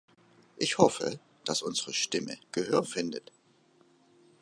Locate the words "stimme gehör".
1.93-2.83